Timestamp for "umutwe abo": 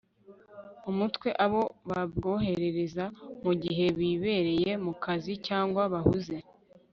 0.89-1.61